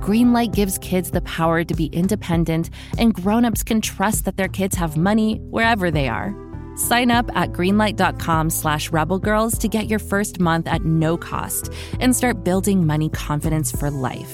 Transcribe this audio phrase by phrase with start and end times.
[0.00, 4.76] Greenlight gives kids the power to be independent, and grown-ups can trust that their kids
[4.76, 6.34] have money wherever they are.
[6.76, 12.14] Sign up at greenlight.com slash rebelgirls to get your first month at no cost and
[12.14, 14.32] start building money confidence for life.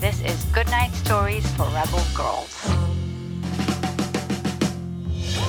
[0.00, 2.60] This is Goodnight Stories for Rebel Girls.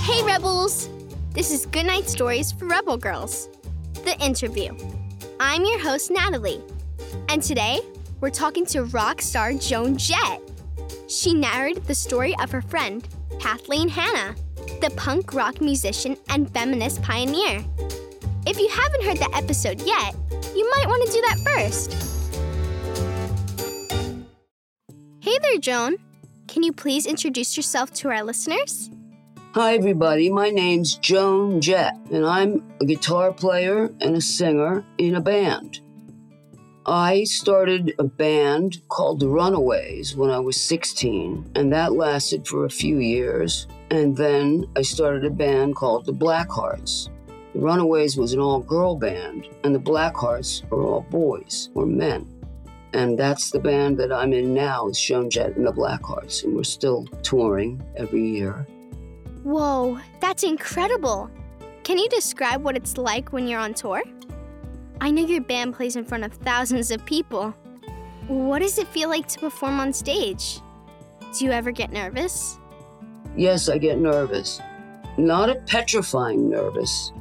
[0.03, 0.89] Hey, Rebels!
[1.33, 3.49] This is Goodnight Stories for Rebel Girls,
[4.03, 4.75] the interview.
[5.43, 6.61] I'm your host, Natalie,
[7.27, 7.79] and today
[8.19, 10.39] we're talking to rock star Joan Jett.
[11.07, 13.07] She narrated the story of her friend,
[13.39, 14.35] Kathleen Hanna,
[14.81, 17.65] the punk rock musician and feminist pioneer.
[18.45, 20.13] If you haven't heard that episode yet,
[20.55, 21.91] you might want to do that first.
[25.21, 25.95] Hey there, Joan.
[26.47, 28.91] Can you please introduce yourself to our listeners?
[29.53, 30.29] Hi, everybody.
[30.29, 35.81] My name's Joan Jett, and I'm a guitar player and a singer in a band.
[36.85, 42.63] I started a band called the Runaways when I was 16, and that lasted for
[42.63, 43.67] a few years.
[43.89, 47.09] And then I started a band called the Blackhearts.
[47.53, 52.25] The Runaways was an all girl band, and the Blackhearts are all boys or men.
[52.93, 56.55] And that's the band that I'm in now, is Joan Jett and the Blackhearts, and
[56.55, 58.65] we're still touring every year.
[59.43, 61.29] Whoa, that's incredible.
[61.83, 64.03] Can you describe what it's like when you're on tour?
[64.99, 67.55] I know your band plays in front of thousands of people.
[68.27, 70.59] What does it feel like to perform on stage?
[71.37, 72.59] Do you ever get nervous?
[73.35, 74.61] Yes, I get nervous.
[75.17, 77.11] Not a petrifying nervous,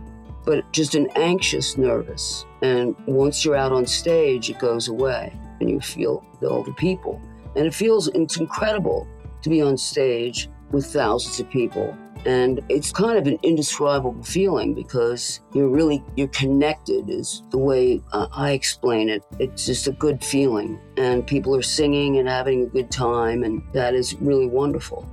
[0.45, 2.45] but just an anxious nervous.
[2.61, 7.21] And once you're out on stage, it goes away and you feel all the people.
[7.57, 9.09] And it feels it's incredible
[9.41, 11.97] to be on stage with thousands of people.
[12.27, 18.03] And it's kind of an indescribable feeling because you're really you're connected is the way
[18.13, 19.25] uh, i explain it.
[19.39, 20.79] It's just a good feeling.
[20.99, 25.09] And people are singing and having a good time and that is really wonderful.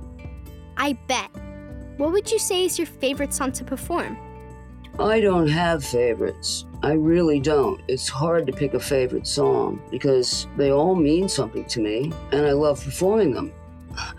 [0.76, 1.30] I bet.
[1.96, 4.18] What would you say is your favorite song to perform?
[4.98, 6.66] I don't have favorites.
[6.82, 7.80] I really don't.
[7.88, 12.46] It's hard to pick a favorite song because they all mean something to me and
[12.46, 13.52] I love performing them.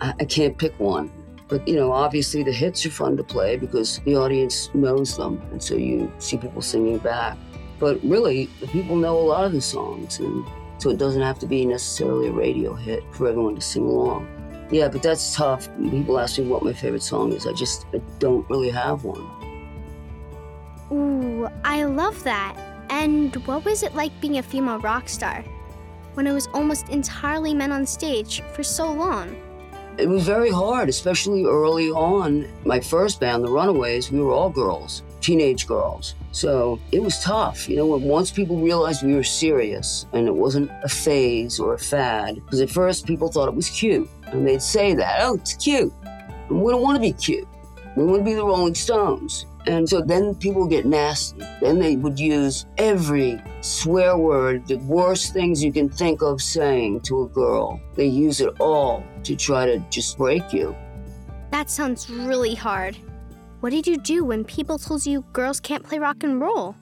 [0.00, 1.10] I, I can't pick one.
[1.50, 5.42] But, you know, obviously the hits are fun to play because the audience knows them.
[5.50, 7.36] And so you see people singing back.
[7.80, 10.20] But really, the people know a lot of the songs.
[10.20, 10.46] And
[10.78, 14.28] so it doesn't have to be necessarily a radio hit for everyone to sing along.
[14.70, 15.68] Yeah, but that's tough.
[15.90, 17.46] People ask me what my favorite song is.
[17.46, 19.26] I just I don't really have one.
[20.92, 22.56] Ooh, I love that.
[22.88, 25.42] And what was it like being a female rock star
[26.14, 29.36] when it was almost entirely men on stage for so long?
[30.00, 32.48] It was very hard, especially early on.
[32.64, 36.14] My first band, the Runaways, we were all girls, teenage girls.
[36.32, 37.68] So it was tough.
[37.68, 41.78] You know, once people realized we were serious and it wasn't a phase or a
[41.78, 44.08] fad, because at first people thought it was cute.
[44.28, 45.92] And they'd say that, oh, it's cute.
[46.48, 47.46] And we don't want to be cute.
[47.94, 49.44] We want to be the Rolling Stones.
[49.66, 51.44] And so then people get nasty.
[51.60, 57.00] Then they would use every swear word, the worst things you can think of saying
[57.02, 57.80] to a girl.
[57.94, 60.74] They use it all to try to just break you.
[61.50, 62.96] That sounds really hard.
[63.60, 66.74] What did you do when people told you girls can't play rock and roll?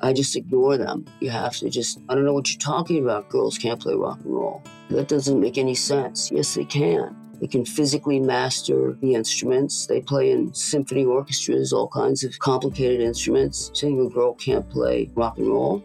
[0.00, 1.06] I just ignore them.
[1.20, 3.28] You have to just, I don't know what you're talking about.
[3.28, 4.62] Girls can't play rock and roll.
[4.90, 6.30] That doesn't make any sense.
[6.30, 7.16] Yes, they can.
[7.42, 9.86] They can physically master the instruments.
[9.86, 13.72] They play in symphony orchestras, all kinds of complicated instruments.
[13.82, 15.82] A girl can't play rock and roll.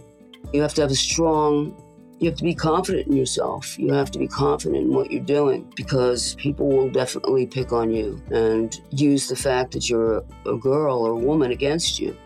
[0.54, 1.76] You have to have a strong
[2.20, 3.78] you have to be confident in yourself.
[3.78, 7.92] You have to be confident in what you're doing because people will definitely pick on
[7.92, 12.18] you and use the fact that you're a, a girl or a woman against you.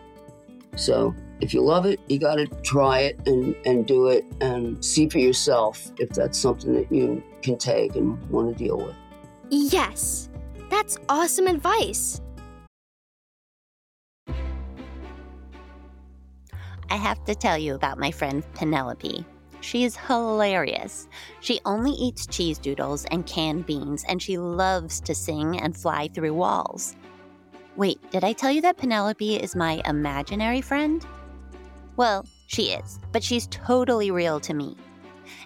[0.76, 4.82] So if you love it, you got to try it and, and do it and
[4.82, 8.96] see for yourself if that's something that you can take and want to deal with.
[9.54, 10.30] Yes,
[10.70, 12.22] that's awesome advice.
[16.88, 19.26] I have to tell you about my friend Penelope.
[19.60, 21.06] She is hilarious.
[21.40, 26.08] She only eats cheese doodles and canned beans, and she loves to sing and fly
[26.08, 26.96] through walls.
[27.76, 31.04] Wait, did I tell you that Penelope is my imaginary friend?
[31.98, 34.78] Well, she is, but she's totally real to me.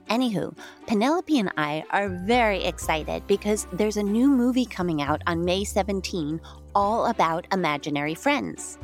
[0.08, 0.56] Anywho,
[0.86, 5.64] Penelope and I are very excited because there's a new movie coming out on May
[5.64, 6.40] 17
[6.74, 8.78] all about imaginary friends.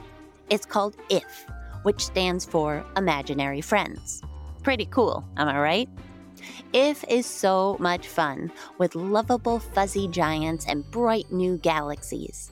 [0.50, 1.46] It's called IF,
[1.82, 4.22] which stands for Imaginary Friends.
[4.62, 5.88] Pretty cool, am I right?
[6.72, 12.50] IF is so much fun with lovable fuzzy giants and bright new galaxies.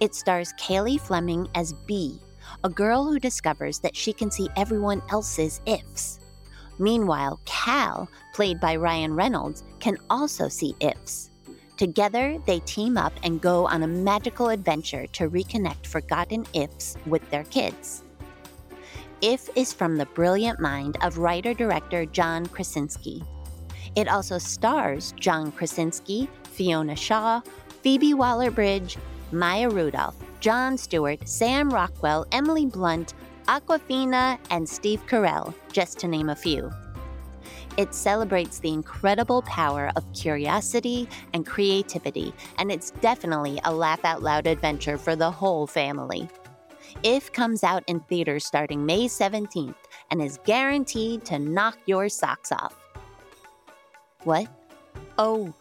[0.00, 2.20] It stars Cailey Fleming as Bea,
[2.64, 6.19] a girl who discovers that she can see everyone else's ifs.
[6.80, 11.30] Meanwhile, Cal, played by Ryan Reynolds, can also see ifs.
[11.76, 17.28] Together, they team up and go on a magical adventure to reconnect forgotten ifs with
[17.30, 18.02] their kids.
[19.20, 23.22] If is from the brilliant mind of writer director John Krasinski.
[23.94, 27.42] It also stars John Krasinski, Fiona Shaw,
[27.82, 28.96] Phoebe Waller Bridge,
[29.32, 33.12] Maya Rudolph, Jon Stewart, Sam Rockwell, Emily Blunt,
[33.50, 36.70] Awkwafina, and Steve Carell, just to name a few.
[37.76, 44.22] It celebrates the incredible power of curiosity and creativity, and it's definitely a laugh out
[44.22, 46.28] loud adventure for the whole family.
[47.02, 49.74] If comes out in theaters starting May 17th
[50.12, 52.76] and is guaranteed to knock your socks off.
[54.22, 54.46] What?
[55.18, 55.52] Oh,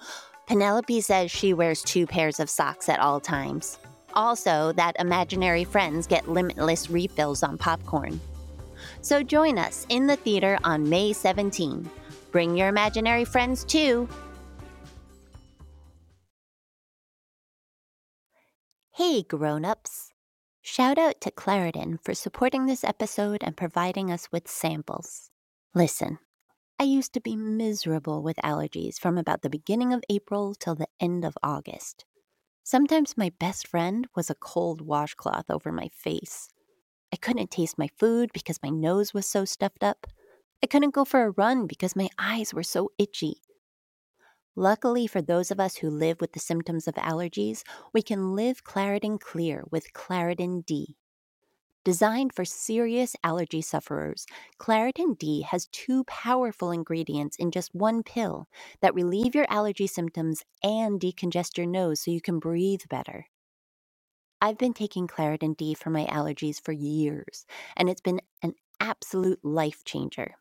[0.46, 3.80] Penelope says she wears two pairs of socks at all times.
[4.20, 8.20] Also, that imaginary friends get limitless refills on popcorn.
[9.00, 11.90] So join us in the theater on May 17.
[12.30, 14.10] Bring your imaginary friends too.
[18.92, 20.12] Hey, grown-ups.
[20.62, 25.30] Shout out to Claritin for supporting this episode and providing us with samples.
[25.74, 26.20] Listen,
[26.78, 30.90] I used to be miserable with allergies from about the beginning of April till the
[31.00, 32.04] end of August.
[32.72, 36.50] Sometimes my best friend was a cold washcloth over my face.
[37.12, 40.06] I couldn't taste my food because my nose was so stuffed up.
[40.62, 43.38] I couldn't go for a run because my eyes were so itchy.
[44.56, 48.64] Luckily for those of us who live with the symptoms of allergies, we can live
[48.64, 50.96] Claritin Clear with Claritin D.
[51.86, 54.26] Designed for serious allergy sufferers,
[54.60, 58.48] Claritin D has two powerful ingredients in just one pill
[58.82, 63.28] that relieve your allergy symptoms and decongest your nose so you can breathe better.
[64.42, 67.46] I've been taking Claritin D for my allergies for years,
[67.78, 70.36] and it's been an absolute life changer.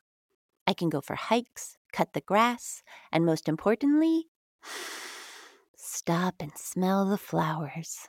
[0.67, 2.83] I can go for hikes, cut the grass,
[3.13, 4.27] and most importantly,
[5.77, 8.09] stop and smell the flowers.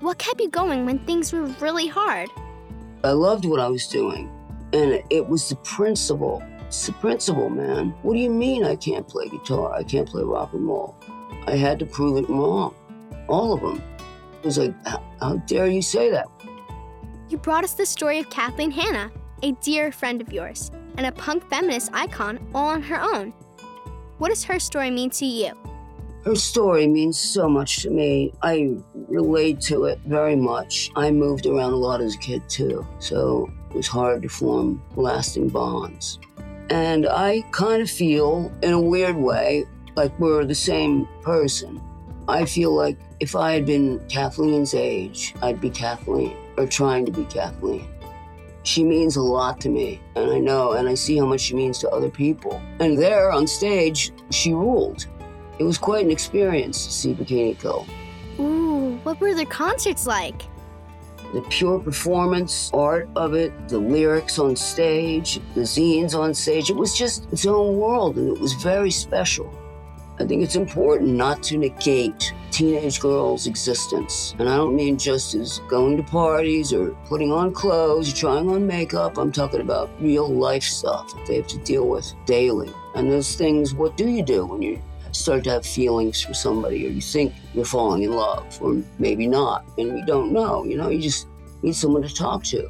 [0.00, 2.28] What kept you going when things were really hard?
[3.04, 4.28] I loved what I was doing,
[4.72, 6.42] and it was the principle.
[6.66, 7.94] It's the principle, man.
[8.02, 9.72] What do you mean I can't play guitar?
[9.72, 10.96] I can't play rock and roll?
[11.46, 12.74] I had to prove it wrong.
[13.28, 13.82] All of them.
[14.42, 16.26] It was like, how, how dare you say that?
[17.28, 19.12] You brought us the story of Kathleen Hanna,
[19.42, 23.32] a dear friend of yours, and a punk feminist icon all on her own.
[24.18, 25.52] What does her story mean to you?
[26.24, 28.32] Her story means so much to me.
[28.42, 30.90] I relate to it very much.
[30.96, 34.82] I moved around a lot as a kid too, so it was hard to form
[34.96, 36.18] lasting bonds.
[36.70, 39.66] And I kind of feel, in a weird way,
[39.96, 41.82] like we're the same person.
[42.26, 47.12] I feel like if I had been Kathleen's age, I'd be Kathleen, or trying to
[47.12, 47.86] be Kathleen.
[48.62, 51.54] She means a lot to me, and I know, and I see how much she
[51.54, 52.62] means to other people.
[52.80, 55.06] And there on stage, she ruled.
[55.58, 57.86] It was quite an experience to see Bikini Kill.
[58.40, 60.42] Ooh, what were their concerts like?
[61.32, 66.76] The pure performance art of it, the lyrics on stage, the zines on stage, it
[66.76, 69.52] was just its own world and it was very special.
[70.20, 74.36] I think it's important not to negate teenage girls' existence.
[74.38, 78.64] And I don't mean just as going to parties or putting on clothes, trying on
[78.64, 79.18] makeup.
[79.18, 82.72] I'm talking about real life stuff that they have to deal with daily.
[82.94, 84.80] And those things, what do you do when you
[85.14, 89.26] start to have feelings for somebody or you think you're falling in love or maybe
[89.26, 91.26] not and you don't know you know you just
[91.62, 92.68] need someone to talk to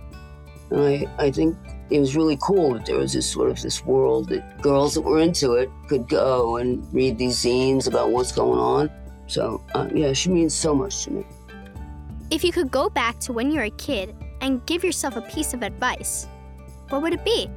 [0.71, 1.57] and i, I think
[1.91, 5.03] it was really cool that there was this sort of this world that girls that
[5.03, 8.91] were into it could go and read these zines about what's going on
[9.27, 11.27] so uh, yeah she means so much to me
[12.31, 15.23] If you could go back to when you were a kid and give yourself a
[15.23, 16.27] piece of advice,
[16.89, 17.49] what would it be?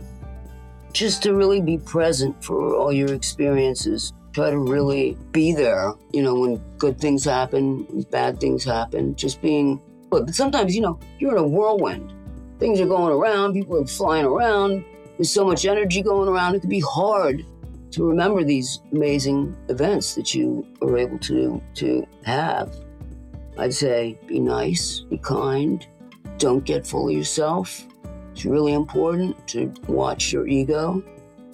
[0.98, 4.14] just to really be present for all your experiences.
[4.38, 9.16] Try to really be there, you know, when good things happen, when bad things happen,
[9.16, 12.14] just being, but sometimes, you know, you're in a whirlwind.
[12.60, 14.86] Things are going around, people are flying around,
[15.18, 17.44] there's so much energy going around, it can be hard
[17.90, 22.76] to remember these amazing events that you are able to, to have.
[23.58, 25.84] I'd say be nice, be kind,
[26.38, 27.88] don't get full of yourself.
[28.34, 31.04] It's really important to watch your ego.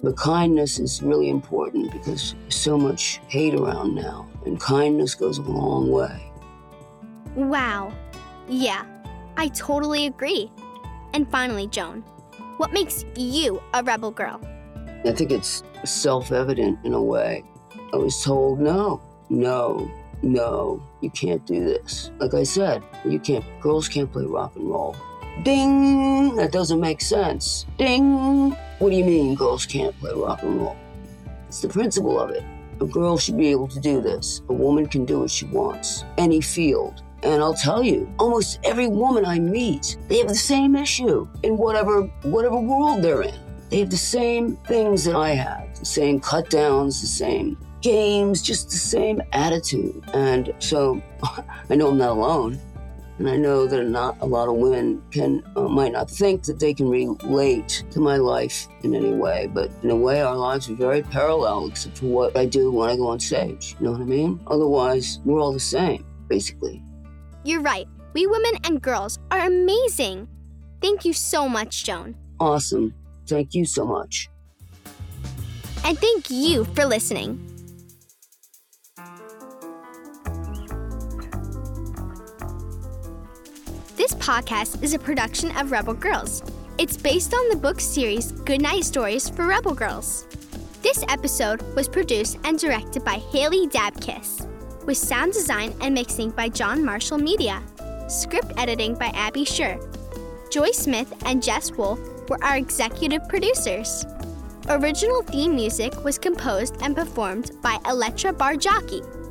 [0.04, 5.38] But kindness is really important because there's so much hate around now, and kindness goes
[5.38, 6.30] a long way.
[7.34, 7.90] Wow.
[8.46, 8.84] Yeah,
[9.38, 10.52] I totally agree.
[11.14, 12.02] And finally, Joan,
[12.58, 14.42] what makes you a rebel girl?
[15.06, 17.42] I think it's self evident in a way.
[17.94, 22.10] I was told, no, no, no, you can't do this.
[22.18, 24.96] Like I said, you can't, girls can't play rock and roll.
[25.44, 26.36] Ding!
[26.36, 27.64] That doesn't make sense.
[27.78, 28.54] Ding!
[28.80, 30.76] What do you mean girls can't play rock and roll?
[31.46, 32.42] It's the principle of it.
[32.80, 34.42] A girl should be able to do this.
[34.48, 37.02] A woman can do what she wants, any field.
[37.22, 41.56] And I'll tell you, almost every woman I meet, they have the same issue in
[41.56, 43.38] whatever whatever world they're in.
[43.70, 48.42] They have the same things that I have, the same cut downs, the same games,
[48.42, 50.02] just the same attitude.
[50.12, 51.00] And so
[51.70, 52.58] I know I'm not alone.
[53.18, 56.58] And I know that not a lot of women can uh, might not think that
[56.58, 60.68] they can relate to my life in any way, but in a way, our lives
[60.68, 63.76] are very parallel, except for what I do when I go on stage.
[63.78, 64.40] You know what I mean?
[64.48, 66.82] Otherwise, we're all the same, basically.
[67.44, 67.86] You're right.
[68.14, 70.28] We women and girls are amazing.
[70.80, 72.16] Thank you so much, Joan.
[72.40, 72.94] Awesome.
[73.26, 74.28] Thank you so much.
[75.84, 77.43] And thank you for listening.
[84.04, 86.42] This podcast is a production of Rebel Girls.
[86.76, 90.26] It's based on the book series Goodnight Stories for Rebel Girls.
[90.82, 94.46] This episode was produced and directed by Haley Dabkiss,
[94.84, 97.62] with sound design and mixing by John Marshall Media,
[98.06, 99.80] script editing by Abby Scher.
[100.52, 104.04] Joy Smith and Jess Wolf were our executive producers.
[104.68, 109.23] Original theme music was composed and performed by Elettra Bargiacchi.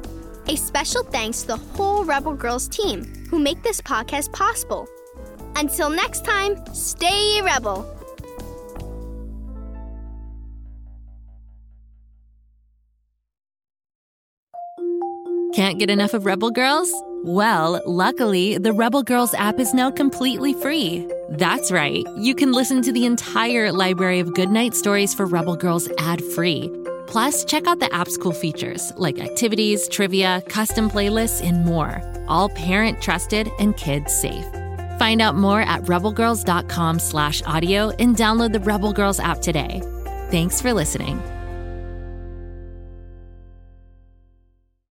[0.47, 4.87] A special thanks to the whole Rebel Girls team who make this podcast possible.
[5.55, 7.89] Until next time, stay rebel.
[15.53, 16.91] Can't get enough of Rebel Girls?
[17.23, 21.07] Well, luckily, the Rebel Girls app is now completely free.
[21.29, 25.87] That's right, you can listen to the entire library of goodnight stories for Rebel Girls
[25.99, 26.69] ad free.
[27.13, 32.01] Plus, check out the app's cool features like activities, trivia, custom playlists, and more.
[32.27, 34.47] All parent trusted and kids safe.
[34.97, 39.79] Find out more at rebelgirls.com slash audio and download the Rebel Girls app today.
[40.31, 41.21] Thanks for listening.